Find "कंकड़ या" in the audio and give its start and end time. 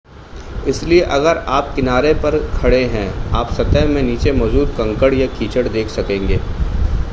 4.77-5.27